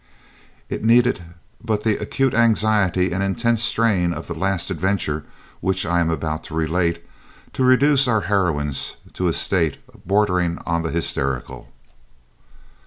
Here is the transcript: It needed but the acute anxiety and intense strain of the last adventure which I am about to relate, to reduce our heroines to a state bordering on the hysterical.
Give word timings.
It 0.67 0.83
needed 0.83 1.23
but 1.63 1.83
the 1.83 1.95
acute 1.97 2.33
anxiety 2.33 3.11
and 3.11 3.21
intense 3.21 3.61
strain 3.61 4.13
of 4.13 4.25
the 4.25 4.33
last 4.33 4.71
adventure 4.71 5.25
which 5.59 5.85
I 5.85 5.99
am 5.99 6.09
about 6.09 6.43
to 6.45 6.55
relate, 6.55 7.05
to 7.53 7.63
reduce 7.63 8.07
our 8.07 8.21
heroines 8.21 8.95
to 9.13 9.27
a 9.27 9.33
state 9.33 9.77
bordering 10.03 10.57
on 10.65 10.81
the 10.81 10.89
hysterical. 10.89 11.67